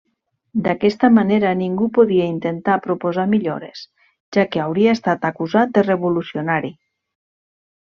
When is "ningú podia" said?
1.59-2.25